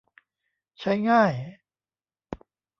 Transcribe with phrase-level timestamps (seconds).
[0.79, 1.33] ใช้ง่าย